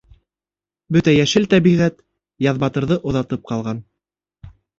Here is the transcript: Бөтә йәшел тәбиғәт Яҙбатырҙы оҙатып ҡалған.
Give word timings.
Бөтә 0.95 1.13
йәшел 1.17 1.45
тәбиғәт 1.51 1.99
Яҙбатырҙы 2.47 2.99
оҙатып 3.13 3.45
ҡалған. 3.53 3.85